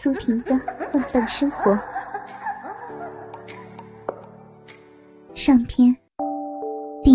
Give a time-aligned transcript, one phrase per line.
[0.00, 0.56] 苏婷的
[0.92, 1.76] 放荡生活
[5.34, 5.92] 上篇
[7.02, 7.12] 第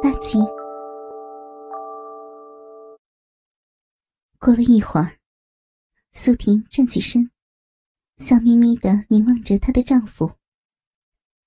[0.00, 0.38] 八集。
[4.38, 5.18] 过了一会儿，
[6.12, 7.28] 苏婷站起身，
[8.18, 10.30] 笑眯眯的凝望着她的丈夫。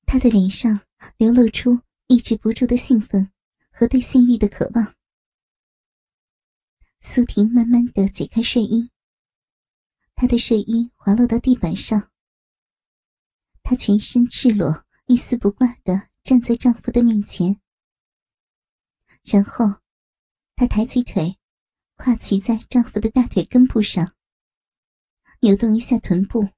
[0.05, 0.81] 她的脸上
[1.15, 3.31] 流露出抑制不住的兴奋
[3.71, 4.93] 和对性欲的渴望。
[6.99, 8.91] 苏婷慢慢的解开睡衣。
[10.19, 12.09] 她的睡衣滑落到地板上，
[13.61, 17.61] 她全身赤裸、一丝不挂的站在丈夫的面前。
[19.21, 19.81] 然后，
[20.55, 21.37] 她抬起腿，
[21.97, 24.15] 跨骑在丈夫的大腿根部上，
[25.41, 26.49] 扭动一下臀部，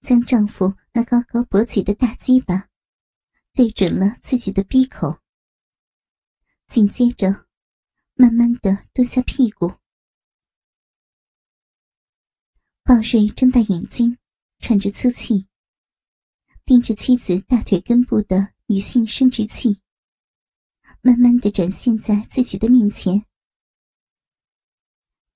[0.00, 2.70] 将丈夫那高高勃起的大鸡巴
[3.52, 5.18] 对准了自己的鼻口。
[6.68, 7.46] 紧接着，
[8.14, 9.81] 慢慢的蹲下屁股。
[12.92, 14.18] 鲍瑞睁大眼睛，
[14.58, 15.46] 喘着粗气，
[16.66, 19.80] 盯着妻子大腿根部的女性生殖器，
[21.00, 23.24] 慢慢的展现在自己的面前。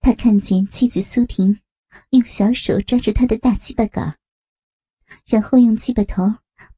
[0.01, 1.59] 他看见妻子苏婷
[2.11, 4.19] 用小手抓住他的大鸡巴杆，
[5.25, 6.25] 然后用鸡巴头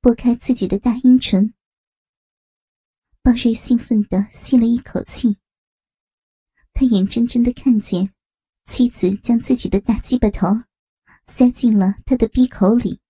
[0.01, 1.55] 拨开自己的大阴唇。
[3.21, 5.39] 鲍瑞兴奋的吸了一口气，
[6.73, 8.15] 他眼睁睁的看见。
[8.71, 10.47] 妻子将自己的大鸡巴头
[11.29, 13.01] 塞进了他的鼻口里。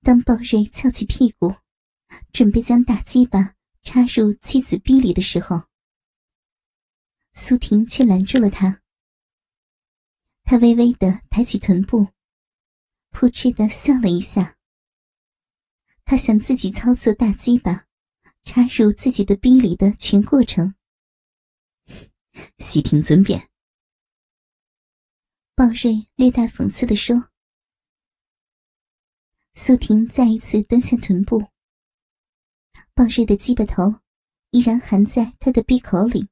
[0.00, 1.54] 当鲍瑞翘起屁股，
[2.32, 5.64] 准备将大鸡巴插入妻子逼里的时候，
[7.34, 8.80] 苏婷却拦住了他。
[10.44, 12.08] 他微微的抬起臀部，
[13.10, 14.56] 扑哧的笑了一下。
[16.04, 17.84] 他想自己操作大鸡巴
[18.44, 20.74] 插入自己的逼里的全过程。
[22.58, 23.50] 悉听尊便。
[25.58, 27.30] 鲍瑞略带讽刺的说
[29.54, 31.48] ：“苏婷再一次蹲下臀部，
[32.94, 33.98] 鲍瑞的鸡巴头
[34.52, 36.28] 依然含在他的鼻口里，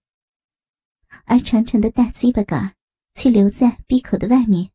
[1.24, 2.76] 而长长的大鸡巴杆
[3.14, 4.70] 却留在鼻口的外面。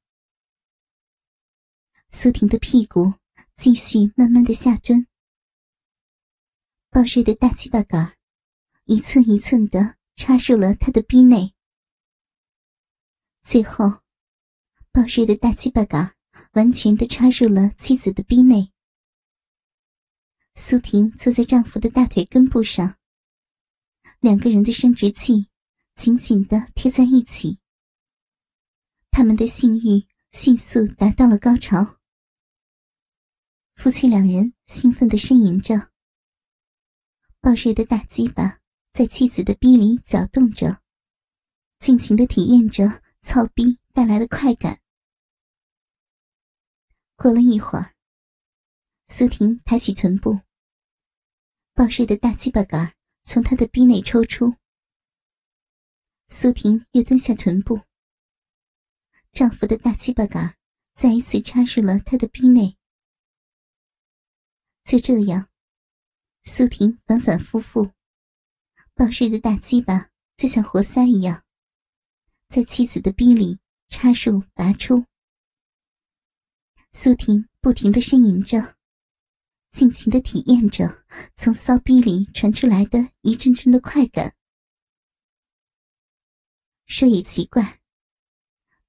[2.09, 3.13] 苏婷的屁股
[3.55, 5.07] 继续慢慢的下蹲，
[6.89, 8.17] 鲍瑞的大鸡巴杆
[8.83, 11.55] 一寸一寸的插入了他的逼内，
[13.41, 14.00] 最后。”
[14.93, 16.13] 鲍瑞的大鸡巴杆
[16.51, 18.73] 完全的插入了妻子的逼内。
[20.53, 22.97] 苏婷坐在丈夫的大腿根部上，
[24.19, 25.47] 两个人的生殖器
[25.95, 27.57] 紧紧的贴在一起，
[29.11, 31.97] 他们的性欲迅速达到了高潮。
[33.75, 35.89] 夫妻两人兴奋的呻吟着，
[37.39, 38.59] 鲍瑞的大鸡巴
[38.91, 40.81] 在妻子的逼里搅动着，
[41.79, 44.81] 尽情的体验着操逼带来的快感。
[47.15, 47.93] 过了一会儿，
[49.07, 50.39] 苏婷抬起臀部，
[51.73, 54.55] 鲍瑞的大鸡巴杆从她的逼内抽出。
[56.27, 57.81] 苏婷又蹲下臀部，
[59.31, 60.57] 丈夫的大鸡巴杆
[60.93, 62.77] 再一次插入了她的逼内。
[64.83, 65.49] 就这样，
[66.43, 67.91] 苏婷反反复复，
[68.95, 71.43] 鲍瑞的大鸡巴就像活塞一样，
[72.47, 73.59] 在妻子的逼里
[73.91, 75.05] 插入拔出。
[76.91, 78.75] 苏婷不停的呻吟着，
[79.69, 81.03] 尽情的体验着
[81.35, 84.33] 从骚逼里传出来的一阵阵的快感。
[86.87, 87.79] 说也奇怪，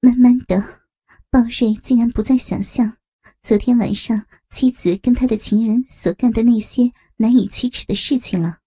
[0.01, 0.87] 慢慢的，
[1.31, 2.97] 鲍瑞竟然不再想象
[3.43, 8.61] 昨天晚上妻子跟他的情人所干的那些难以启齿的事情了。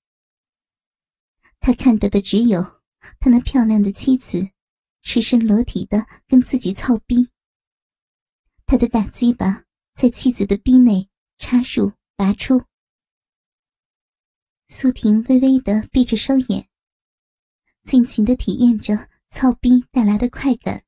[1.60, 2.62] 他看到的只有
[3.20, 4.48] 他那漂亮的妻子，
[5.06, 7.30] 赤身裸体的跟自己操逼。
[8.66, 11.08] 他的大鸡巴在妻子的逼内
[11.38, 12.64] 插入、拔出。
[14.68, 16.68] 苏婷微微的闭着双眼，
[17.84, 20.84] 尽情的体验着操逼带来的快感。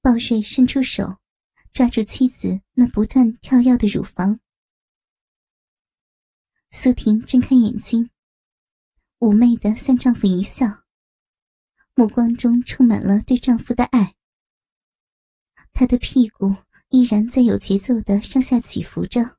[0.00, 1.18] 鲍瑞伸出手，
[1.74, 4.40] 抓住妻子那不断跳跃的乳房。
[6.70, 8.10] 苏婷睁开眼睛，
[9.18, 10.83] 妩媚的向丈夫一笑，
[11.94, 14.14] 目光中充满了对丈夫的爱。
[15.72, 16.54] 他的屁股
[16.88, 19.36] 依然在有节奏的上下起伏着，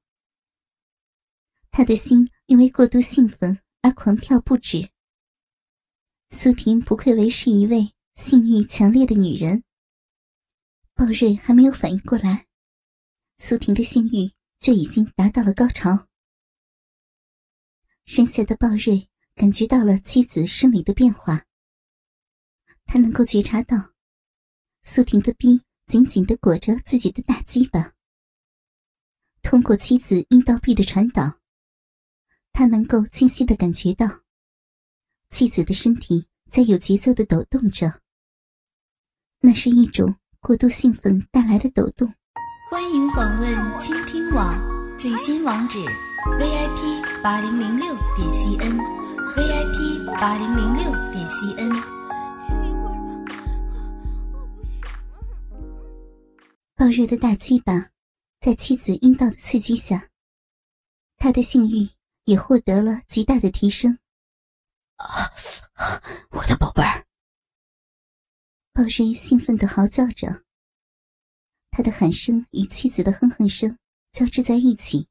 [1.69, 4.89] 他的心因为过度兴奋而狂跳不止。
[6.29, 9.63] 苏婷不愧为是一位性欲强烈的女人。
[10.93, 12.47] 鲍瑞还没有反应过来，
[13.37, 16.07] 苏婷的性欲就已经达到了高潮。
[18.05, 21.45] 身下的鲍瑞感觉到了妻子生理的变化，
[22.85, 23.91] 他能够觉察到。
[24.83, 27.93] 苏婷的臂紧紧的裹着自己的大鸡巴，
[29.41, 31.39] 通过妻子阴道壁的传导，
[32.53, 34.07] 他能够清晰的感觉到
[35.29, 38.01] 妻子的身体在有节奏的抖动着。
[39.39, 42.13] 那是一种过度兴奋带来的抖动。
[42.69, 45.79] 欢迎访问倾听网最新网址
[46.39, 51.94] ：vip 八零零六点 cn，vip 八零零六点 cn。
[56.77, 57.89] 爆热的大鸡巴，
[58.41, 60.09] 在妻子阴道的刺激下，
[61.15, 61.87] 他的性欲
[62.25, 63.97] 也获得了极大的提升。
[64.97, 65.07] 啊，
[66.31, 67.05] 我的宝贝儿！
[68.73, 70.43] 鲍瑞兴奋的嚎叫着，
[71.71, 73.79] 他的喊声与妻子的哼哼声
[74.11, 75.07] 交织在一起。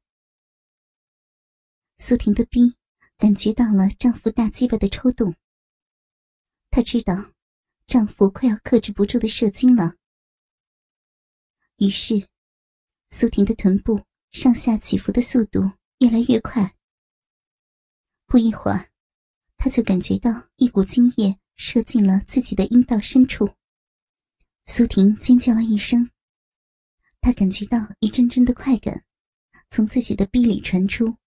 [1.97, 2.75] 苏婷的逼
[3.17, 5.33] 感觉到了丈夫大鸡巴的抽动，
[6.69, 7.31] 她知道
[7.87, 9.95] 丈夫快要克制不住的射精了。
[11.77, 12.25] 于是，
[13.09, 14.01] 苏婷的臀部
[14.31, 16.73] 上下起伏的速度越来越快。
[18.25, 18.89] 不一会儿，
[19.57, 23.49] 她就感觉到一股精液射进了自己的阴道深处。
[24.65, 26.09] 苏婷尖叫了一声，
[27.19, 29.03] 她感觉到一阵阵的快感
[29.69, 31.17] 从自己的臂里传出，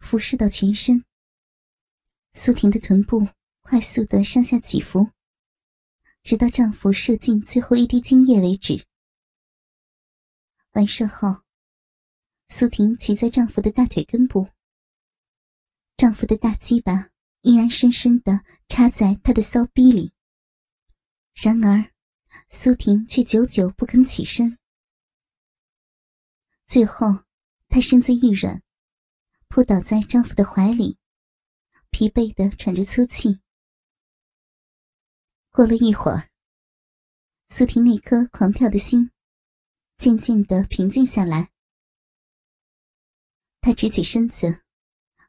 [0.00, 1.02] 辐射到全身。
[2.34, 3.26] 苏婷的臀部
[3.62, 5.08] 快速的上下起伏，
[6.22, 8.84] 直到丈夫射进最后一滴精液为止。
[10.78, 11.42] 完事后，
[12.46, 14.48] 苏婷骑在丈夫的大腿根部，
[15.96, 17.10] 丈夫的大鸡巴
[17.40, 20.12] 依然深深的插在她的骚逼里。
[21.34, 21.90] 然而，
[22.48, 24.56] 苏婷却久久不肯起身。
[26.64, 27.24] 最后，
[27.68, 28.62] 她身子一软，
[29.48, 30.96] 扑倒在丈夫的怀里，
[31.90, 33.40] 疲惫的喘着粗气。
[35.50, 36.30] 过了一会儿，
[37.48, 39.10] 苏婷那颗狂跳的心。
[39.98, 41.50] 渐渐的平静下来，
[43.60, 44.62] 她直起身子，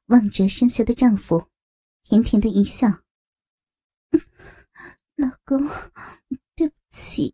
[0.05, 1.49] 望着身下的丈夫，
[2.03, 2.87] 甜甜的一笑
[5.17, 5.67] ：“老公，
[6.55, 7.33] 对不起，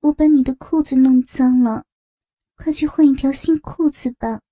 [0.00, 1.86] 我把你的裤子弄脏了，
[2.56, 4.42] 快去换一条新裤子吧，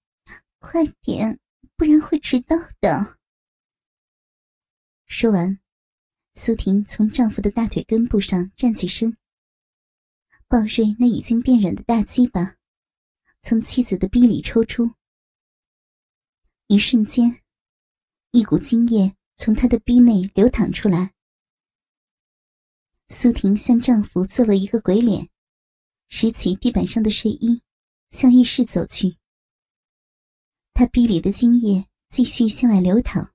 [0.61, 1.41] 快点，
[1.77, 3.19] 不然会迟到的。”
[5.07, 5.59] 说完，
[6.35, 9.17] 苏婷从丈夫的大腿根部上站起身。
[10.53, 12.59] 鲍瑞那已经变软的大鸡巴，
[13.41, 14.91] 从妻子的逼里抽出。
[16.67, 17.41] 一瞬间，
[18.33, 21.15] 一股精液从他的逼内流淌出来。
[23.09, 25.31] 苏婷向丈夫做了一个鬼脸，
[26.09, 27.63] 拾起地板上的睡衣，
[28.11, 29.17] 向浴室走去。
[30.75, 33.33] 她逼里的精液继续向外流淌，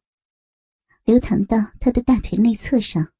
[1.03, 3.11] 流淌到她的大腿内侧上。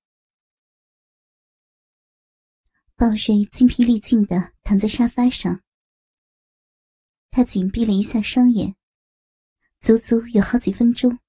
[3.00, 5.62] 鲍瑞精疲力尽的躺在沙发上，
[7.30, 8.76] 他紧闭了一下双眼，
[9.80, 11.20] 足足有好几分钟。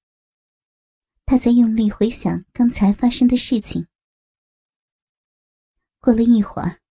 [1.27, 3.85] 他在用力回想刚才发生的事情。
[5.99, 6.81] 过了一会儿，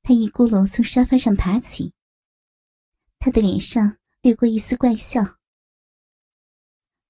[0.00, 1.92] 他一咕噜从沙发上爬起，
[3.18, 5.38] 他的脸上掠过一丝怪笑。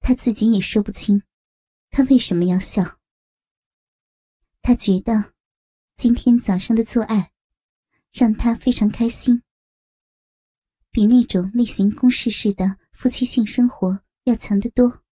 [0.00, 1.22] 他自己也说不清，
[1.90, 2.98] 他为什么要笑。
[4.60, 5.34] 他觉得。
[6.00, 7.31] 今天早上的做爱，
[8.11, 9.43] 让他非常开心，
[10.90, 15.02] 比那种例行公事式的夫妻性生活要强得多。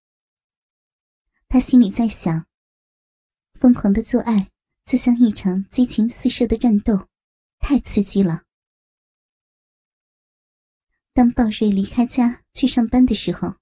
[1.47, 2.47] 他心里在想：
[3.53, 4.51] 疯狂的做爱
[4.87, 7.07] 就像一场激情四射的战斗，
[7.59, 8.45] 太刺激了。
[11.13, 13.57] 当鲍瑞离开家去上班的时候，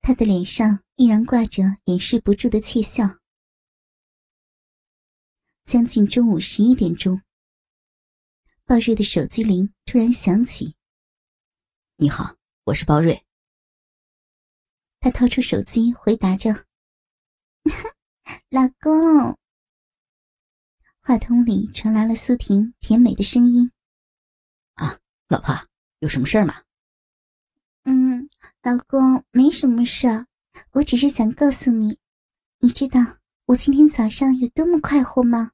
[0.00, 3.19] 他的脸上依然挂着掩饰不住的窃笑。
[5.70, 7.22] 将近中午十一点钟，
[8.66, 10.74] 鲍瑞的手机铃突然响起。
[11.94, 12.34] “你好，
[12.64, 13.24] 我是鲍瑞。”
[14.98, 16.66] 他掏出手机回答着。
[18.50, 19.38] “老公。”
[20.98, 23.70] 话筒里传来了苏婷甜美的声音。
[24.74, 24.98] “啊，
[25.28, 25.54] 老婆，
[26.00, 26.64] 有什么事儿吗
[27.86, 28.28] ？”“嗯，
[28.64, 30.26] 老公，没什么事儿，
[30.72, 32.00] 我只是想告诉你，
[32.58, 32.98] 你知道
[33.44, 35.52] 我今天早上有多么快活吗？”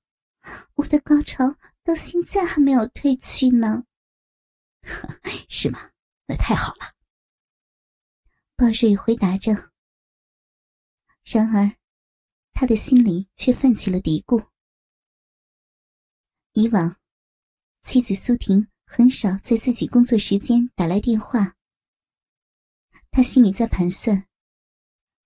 [0.74, 3.84] 我的高潮到现在还没有退去呢，
[5.48, 5.92] 是吗？
[6.26, 6.94] 那太好了。
[8.56, 9.72] 鲍瑞回答着。
[11.24, 11.76] 然而，
[12.52, 14.48] 他的心里却泛起了嘀咕。
[16.52, 16.96] 以往，
[17.82, 21.56] 妻子苏婷很少在自己工作时间打来电话。
[23.10, 24.26] 他心里在盘算，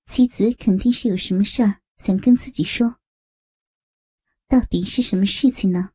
[0.07, 3.00] 妻子肯定是有什么事儿想跟自己说。
[4.51, 5.93] 到底是什么事情呢？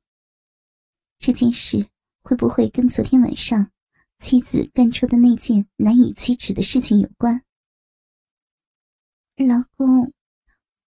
[1.18, 1.90] 这件事
[2.22, 3.70] 会不会跟昨天晚上
[4.18, 7.44] 妻子干出的那件难以启齿的事情有关？
[9.36, 10.14] 老公，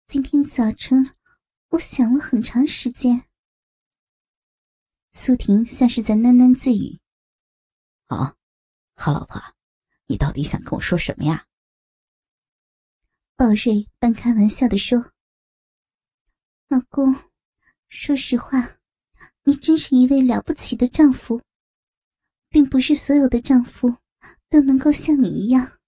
[0.07, 1.13] 今天早晨
[1.67, 3.25] 我想了很长时间。
[5.11, 7.01] 苏婷像是在喃喃自语
[8.07, 8.37] ：“啊，
[8.95, 9.41] 好老婆，
[10.05, 11.45] 你到底想跟我说什么呀？”
[13.35, 15.11] 鲍瑞半开玩笑的说
[16.69, 17.13] ：“老公，
[17.89, 18.77] 说实话，
[19.43, 21.41] 你真是一位了不起的丈夫，
[22.47, 23.97] 并不是所有的丈夫
[24.47, 25.79] 都能够像你一样，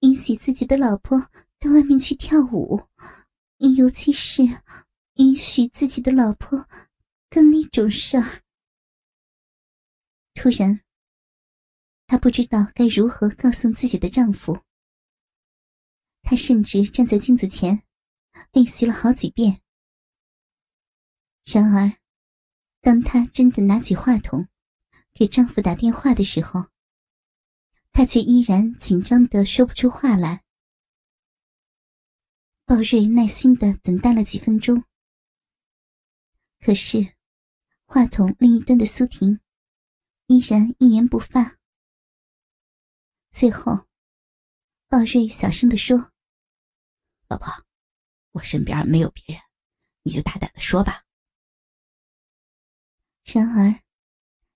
[0.00, 1.18] 允许自己的老婆
[1.58, 2.82] 到外面去跳舞，
[3.56, 4.42] 尤其是
[5.14, 6.68] 允许自己的老婆
[7.30, 8.42] 干那种事儿。”
[10.34, 10.82] 突然，
[12.06, 14.60] 她不知道该如何告诉自己的丈夫。
[16.22, 17.82] 她甚至站在镜子前
[18.52, 19.62] 练习了好几遍。
[21.50, 21.90] 然而，
[22.82, 24.46] 当她真的拿起话筒
[25.14, 26.66] 给丈夫打电话的时候，
[27.90, 30.44] 她却依然紧张的说不出话来。
[32.66, 34.84] 鲍瑞耐心的等待了几分钟，
[36.60, 37.14] 可是，
[37.86, 39.40] 话筒另一端的苏婷。
[40.26, 41.56] 依然一言不发。
[43.30, 43.86] 最后，
[44.86, 46.12] 鲍瑞小声的说
[47.28, 47.50] ：“老婆，
[48.32, 49.42] 我身边没有别人，
[50.02, 51.04] 你就大胆的说吧。”
[53.30, 53.82] 然而，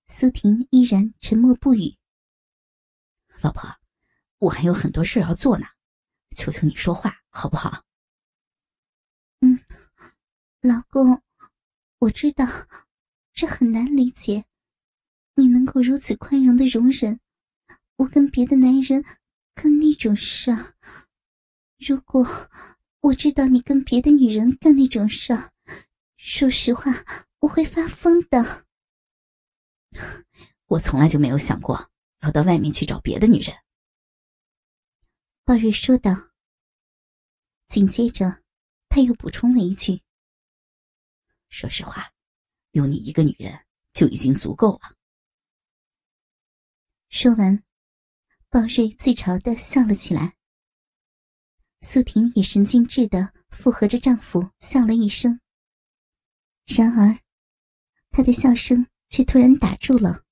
[0.06, 1.94] 苏婷依然沉默不语。
[3.42, 3.68] 老婆，
[4.38, 5.66] 我还有很多事要做呢，
[6.34, 7.84] 求求你说话好不好？
[9.40, 9.60] 嗯，
[10.62, 11.22] 老公，
[11.98, 12.46] 我知道，
[13.34, 14.46] 这很难理解。
[15.34, 17.20] 你能够如此宽容的容忍
[17.96, 19.04] 我跟别的男人
[19.54, 20.50] 干那种事？
[21.78, 22.26] 如果
[23.00, 25.36] 我知道你跟别的女人干那种事，
[26.16, 26.90] 说实话，
[27.42, 28.66] 我会发疯的。
[30.66, 33.56] 我从来就没有想过要到外面去找别的女人。”
[35.44, 36.30] 鲍瑞说道。
[37.68, 38.42] 紧接着，
[38.90, 40.02] 他又补充了一句
[41.48, 42.12] ：“说实话，
[42.72, 44.94] 有你一个女人就已经足够了。”
[47.08, 47.64] 说完，
[48.50, 50.36] 鲍瑞自嘲的笑了起来。
[51.80, 55.40] 苏婷也神经质的附和着丈夫笑了一声。
[56.66, 57.21] 然而，
[58.12, 60.22] 他的笑声却突然打住了。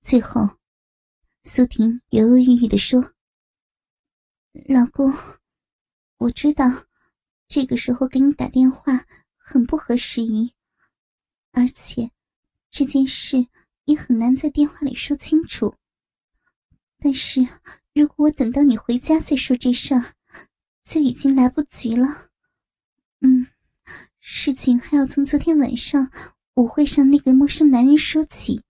[0.00, 0.58] 最后，
[1.42, 3.14] 苏婷犹犹豫豫的说
[4.68, 5.12] ：“老公，
[6.18, 6.66] 我知道
[7.48, 9.04] 这个时候给你打电话
[9.36, 10.54] 很不合时宜，
[11.50, 12.12] 而且
[12.70, 13.48] 这件事……”
[13.88, 15.74] 也很难在电话里说清楚。
[16.98, 17.40] 但是，
[17.94, 20.14] 如果我等到你回家再说这事儿，
[20.84, 22.27] 就已经来不及了。
[24.30, 26.12] 事情还要从昨天晚上
[26.56, 28.62] 舞会上那个陌生男人说起。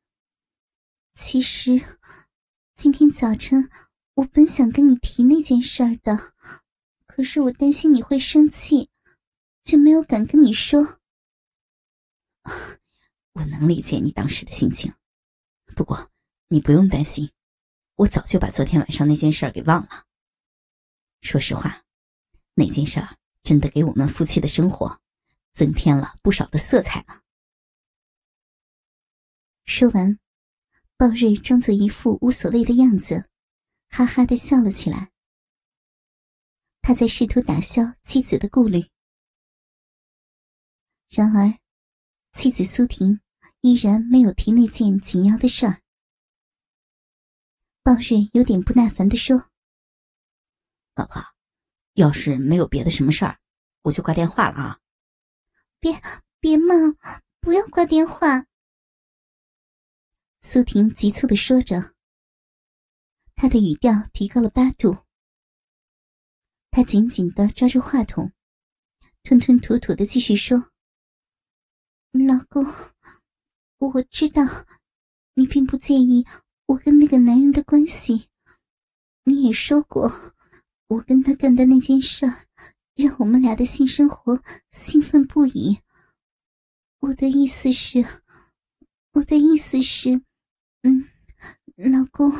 [1.15, 1.99] 其实，
[2.77, 3.69] 今天早晨
[4.15, 6.33] 我本想跟你提那件事儿的，
[7.07, 8.89] 可是我担心你会生气，
[9.65, 11.01] 就没有敢跟你说。
[13.33, 14.95] 我能理解你当时的心情。
[15.75, 16.09] 不过，
[16.47, 17.33] 你不用担心，
[17.97, 20.05] 我早就把昨天晚上那件事给忘了。
[21.21, 21.83] 说实话，
[22.55, 23.05] 那件事
[23.43, 25.01] 真的给我们夫妻的生活
[25.59, 27.21] 增添了不少的色彩呢。
[29.65, 30.17] 说完，
[30.97, 33.29] 鲍瑞装作一副无所谓的样子，
[33.89, 35.11] 哈哈的笑了起来。
[36.81, 38.89] 他在试图打消妻子的顾虑，
[41.11, 41.59] 然而，
[42.33, 43.21] 妻子苏婷。
[43.61, 45.83] 依然没有提那件紧要的事儿。
[47.83, 49.51] 鲍瑞有点不耐烦的说
[50.95, 51.21] ：“老婆，
[51.95, 53.37] 要是没有别的什么事儿，
[53.83, 54.79] 我就挂电话了啊。
[55.81, 56.01] ”“别
[56.41, 56.75] 别骂，
[57.41, 58.47] 不要挂电话。”
[60.41, 61.95] 苏婷急促的说着，
[63.35, 64.97] 她的语调提高了八度。
[66.71, 68.33] 她紧紧的抓住话筒，
[69.23, 70.71] 吞吞吐吐的继续说
[72.13, 72.65] ：“老公。”
[73.79, 74.43] 我知道，
[75.35, 76.27] 你并不介意
[76.67, 78.29] 我跟那个男人的关系。
[79.23, 80.11] 你也说过，
[80.89, 82.48] 我跟他干的那件事儿
[82.99, 85.79] 让我们俩的性生活兴奋不已。
[86.99, 88.05] 我的意思是，
[89.13, 90.21] 我的意思是，
[90.83, 91.09] 嗯，
[91.77, 92.33] 老公，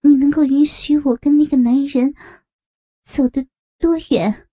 [0.00, 2.12] 你能够允许我跟那个男人
[3.04, 3.46] 走得
[3.78, 4.48] 多远？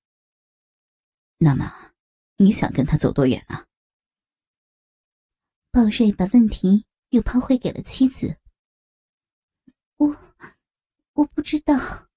[1.40, 1.94] 那么，
[2.36, 3.66] 你想跟他走多远呢？
[5.72, 8.38] 鲍瑞把问题又抛回给了妻子。
[9.98, 10.16] 我，
[11.14, 12.08] 我不知道，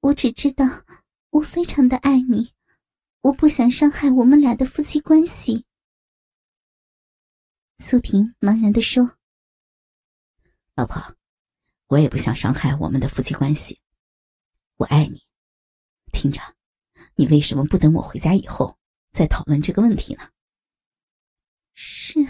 [0.00, 0.64] 我只知道
[1.36, 2.54] 我非常的爱你，
[3.20, 5.66] 我不想伤害我们俩的夫妻关系。
[7.76, 9.18] 苏婷茫然的说
[10.74, 11.14] ：“老婆，
[11.88, 13.78] 我也不想伤害我们的夫妻关系。
[14.76, 15.26] 我爱你，
[16.10, 16.40] 听着，
[17.16, 18.78] 你为什么不等我回家以后
[19.12, 20.30] 再讨论这个问题呢？”
[21.74, 22.20] 是，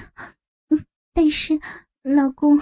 [0.70, 1.60] 嗯，但是
[2.02, 2.58] 老公，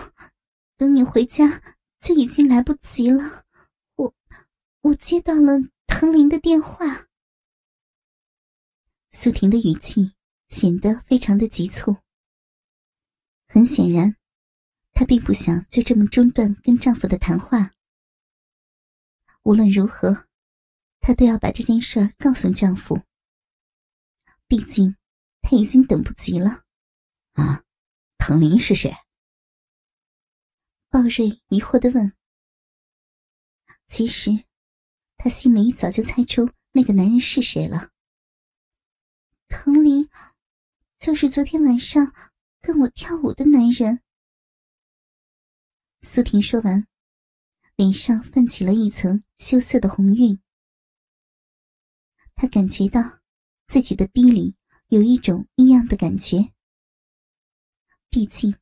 [0.77, 1.63] 等你回家
[1.99, 3.47] 就已经来不及了。
[3.95, 4.15] 我，
[4.83, 5.59] 我接到了
[6.05, 7.09] 唐林的电话。
[9.11, 10.13] 苏婷的语气
[10.49, 11.97] 显得非常的急促。
[13.49, 14.15] 很显然，
[14.93, 17.73] 她并不想就这么中断跟丈夫的谈话。
[19.45, 20.29] 无论如何，
[21.01, 23.01] 她都要把这件事告诉丈夫。
[24.47, 24.99] 毕竟，
[25.41, 26.65] 她已经等不及了。
[27.33, 27.65] 啊，
[28.19, 28.95] 唐林是谁？
[30.91, 32.13] 鲍瑞疑惑的问。
[33.87, 34.45] 其实，
[35.25, 37.89] 他心里早就猜出那个男人是谁了。
[39.49, 40.07] 唐林，
[40.99, 42.13] 就是昨天晚上。
[42.61, 44.01] 跟我跳舞的男人。
[46.01, 46.87] 苏婷说完，
[47.77, 50.39] 脸上泛起了一层羞涩的红晕。
[52.35, 53.21] 她感觉到
[53.67, 54.55] 自己的逼里
[54.89, 56.53] 有一种异样的感觉。
[58.11, 58.55] 毕竟，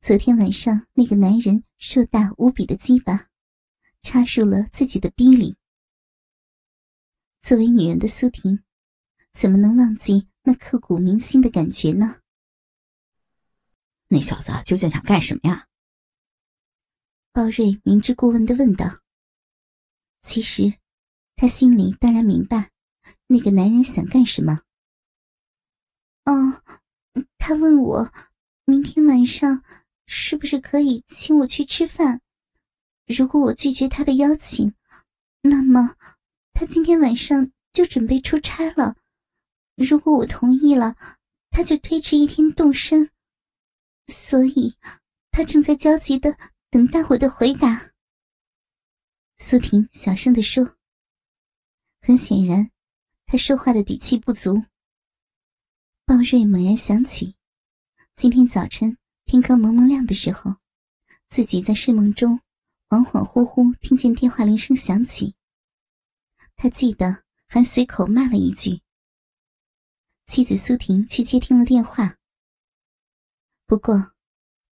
[0.00, 3.28] 昨天晚上那个男人硕大无比的鸡巴
[4.02, 5.56] 插入了自己的逼里。
[7.40, 8.62] 作为女人的苏婷，
[9.32, 12.20] 怎么能忘记那刻骨铭心的感觉呢？
[14.08, 15.66] 那小子究竟想干什么呀？
[17.32, 19.00] 包瑞明知故问的问道。
[20.22, 20.74] 其实，
[21.36, 22.70] 他心里当然明白，
[23.26, 24.62] 那个男人想干什么。
[26.24, 26.62] 哦，
[27.38, 28.12] 他问我，
[28.64, 29.62] 明天晚上
[30.06, 32.20] 是不是可以请我去吃饭？
[33.06, 34.74] 如果我拒绝他的邀请，
[35.42, 35.96] 那么
[36.60, 38.96] 他今天晚上就准备出差了。
[39.76, 40.96] 如果我同意了，
[41.50, 43.12] 他就推迟一天动身。
[44.08, 44.74] 所以，
[45.30, 46.36] 他正在焦急的
[46.68, 47.92] 等待我的回答。
[49.36, 50.74] 苏婷小声的说
[52.02, 52.72] ：“很显然，
[53.26, 54.64] 他说话的底气不足。”
[56.04, 57.36] 鲍瑞猛然想起，
[58.16, 60.56] 今天早晨天刚蒙蒙亮的时候，
[61.28, 62.40] 自己在睡梦中
[62.88, 65.36] 恍恍惚惚听见电话铃声响起。
[66.60, 68.82] 他记得还随口骂了一句
[70.26, 72.18] ：“妻子苏婷去接听了电话。”
[73.64, 74.12] 不过，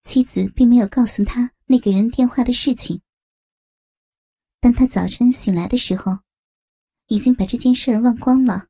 [0.02, 3.00] 妻子并没有告诉他那个人电话的事情。
[4.58, 6.18] 当他早晨醒来的时候，
[7.06, 8.66] 已经把这件事儿忘光了。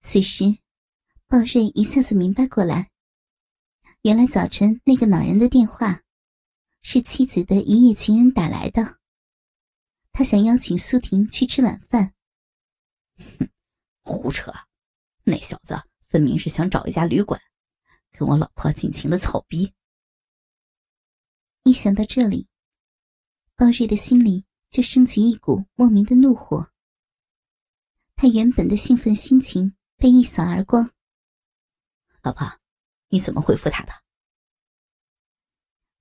[0.00, 0.44] 此时，
[1.26, 2.90] 鲍瑞一下子明白过来，
[4.00, 6.02] 原来早晨那个恼人的电话，
[6.80, 8.98] 是妻子的一夜情人打来的。
[10.14, 12.14] 他想邀请苏婷去吃晚饭。
[13.18, 13.48] 哼，
[14.04, 14.52] 胡扯！
[15.24, 15.74] 那小子
[16.06, 17.40] 分明是想找一家旅馆。
[18.12, 19.74] 跟我老婆尽情的草逼。
[21.64, 22.46] 一想到这里，
[23.56, 26.70] 包瑞的心里就升起一股莫名的怒火。
[28.14, 30.92] 他原本的兴奋心情被一扫而光。
[32.22, 32.60] 老婆，
[33.08, 33.92] 你怎么回复他的？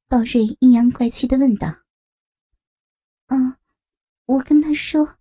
[0.07, 1.67] 鲍瑞阴阳怪气的问道。
[3.25, 3.59] 啊，
[4.25, 5.17] 我跟他说，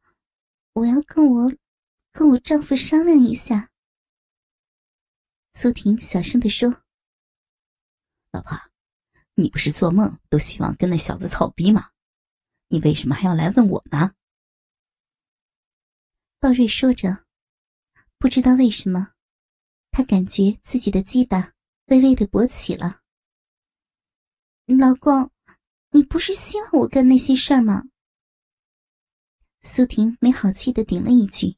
[0.75, 1.53] 我要跟我
[2.13, 3.71] 跟我丈夫商量一下。
[5.53, 6.85] 苏婷小声的说。
[8.31, 8.57] 老婆，
[9.35, 11.91] 你不是做梦都希望跟那小子草逼吗？
[12.69, 14.15] 你为什么还要来问我呢？
[16.39, 17.27] 鲍瑞说着，
[18.19, 19.15] 不知道为什么，
[19.91, 21.53] 他感觉自己的鸡巴
[21.87, 23.03] 微微的勃起了。
[24.67, 25.31] 老公，
[25.91, 27.83] 你不是希望我干那些事儿吗？
[29.65, 31.57] 苏婷没好气的顶了一句。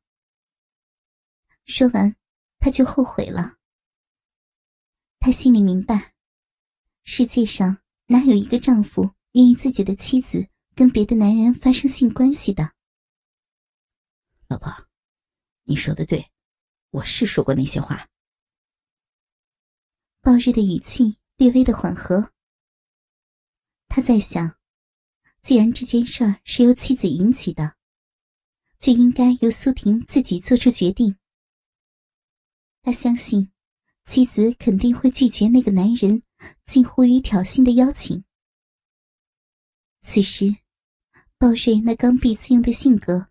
[1.64, 2.14] 说完，
[2.58, 3.56] 他就后悔了。
[5.18, 6.12] 他心里明白。
[7.02, 12.74] 世界上哪有一个丈夫愿意自己的妻子跟别的男人发生性关系的？
[14.48, 14.70] 老婆，
[15.62, 16.30] 你说的对，
[16.90, 18.06] 我是说过那些话。
[20.20, 22.32] 鲍瑞的语气略微的缓和。
[23.88, 24.58] 他在想，
[25.40, 27.76] 既然这件事儿是由妻子引起的，
[28.84, 31.16] 就应该由苏婷自己做出决定。
[32.82, 33.50] 他相信，
[34.04, 36.22] 妻子肯定会拒绝那个男人。
[36.66, 38.22] 近乎于挑衅的邀请。
[40.02, 40.54] 此时，
[41.38, 43.30] 鲍瑞那刚愎自用的性格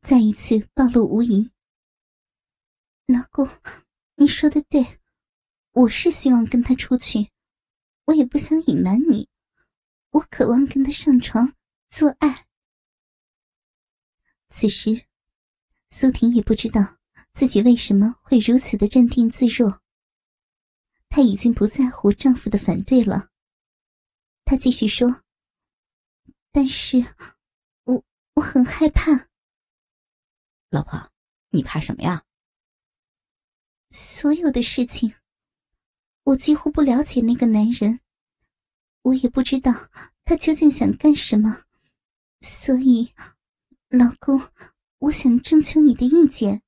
[0.00, 1.52] 再一次暴露无遗。
[3.06, 3.48] 老公，
[4.16, 4.98] 你说的对，
[5.70, 7.30] 我是希望跟他出去，
[8.06, 9.28] 我也不想隐瞒你，
[10.10, 11.54] 我渴望跟他上床
[11.88, 12.48] 做爱。
[14.56, 15.06] 此时，
[15.90, 16.98] 苏婷也不知道
[17.32, 19.82] 自己为什么会如此的镇定自若。
[21.08, 23.30] 她已经不在乎丈夫的反对了。
[24.44, 25.24] 她继续说
[26.52, 26.98] ：“但是，
[27.82, 29.28] 我我很害怕。”
[30.70, 31.10] 老婆，
[31.50, 32.24] 你怕什么呀？
[33.90, 35.12] 所有的事情，
[36.22, 37.98] 我几乎不了解那个男人，
[39.02, 39.72] 我也不知道
[40.24, 41.64] 他究竟想干什么，
[42.40, 43.12] 所以，
[43.96, 44.42] 老公，
[44.98, 46.63] 我想征求你的意见。